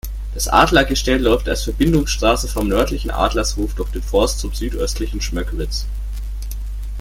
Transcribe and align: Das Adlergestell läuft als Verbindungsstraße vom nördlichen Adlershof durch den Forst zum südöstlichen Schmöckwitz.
Das 0.33 0.47
Adlergestell 0.47 1.19
läuft 1.21 1.47
als 1.47 1.65
Verbindungsstraße 1.65 2.47
vom 2.47 2.67
nördlichen 2.67 3.11
Adlershof 3.11 3.75
durch 3.75 3.91
den 3.91 4.01
Forst 4.01 4.39
zum 4.39 4.51
südöstlichen 4.51 5.21
Schmöckwitz. 5.21 5.85